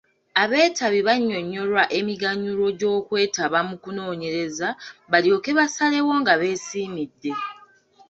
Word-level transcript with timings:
Abeetabi 0.43 0.99
bannyonnyolwa 1.07 1.83
emiganyulo 1.99 2.65
gy'okwetaba 2.79 3.59
mu 3.69 3.75
kunoonyereza 3.83 4.67
balyoke 5.11 5.51
basalewo 5.57 6.11
nga 6.21 6.33
beesiimidde. 6.39 7.31